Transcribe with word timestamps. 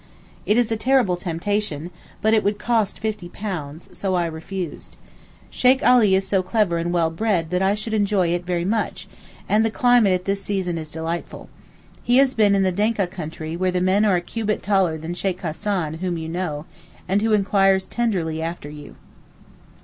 It 0.47 0.57
is 0.57 0.71
a 0.71 0.77
terrible 0.77 1.15
temptation—but 1.15 2.33
it 2.33 2.43
would 2.43 2.57
cost 2.57 2.99
£50—so 2.99 4.15
I 4.15 4.25
refused. 4.25 4.95
Sheykh 5.51 5.83
Alee 5.83 6.15
is 6.15 6.27
so 6.27 6.41
clever 6.41 6.79
and 6.79 6.91
well 6.91 7.11
bred 7.11 7.51
that 7.51 7.61
I 7.61 7.75
should 7.75 7.93
enjoy 7.93 8.29
it 8.29 8.47
much, 8.65 9.07
and 9.47 9.63
the 9.63 9.69
climate 9.69 10.13
at 10.13 10.25
this 10.25 10.41
season 10.41 10.79
is 10.79 10.89
delightful. 10.89 11.49
He 12.01 12.17
has 12.17 12.33
been 12.33 12.55
in 12.55 12.63
the 12.63 12.73
Denka 12.73 13.11
country 13.11 13.55
where 13.55 13.69
the 13.69 13.79
men 13.79 14.03
are 14.03 14.15
a 14.15 14.21
cubit 14.21 14.63
taller 14.63 14.97
than 14.97 15.13
Sheykh 15.13 15.41
Hassan 15.41 15.99
whom 15.99 16.17
you 16.17 16.27
know, 16.27 16.65
and 17.07 17.21
who 17.21 17.33
enquires 17.33 17.85
tenderly 17.85 18.41
after 18.41 18.71
you. 18.71 18.95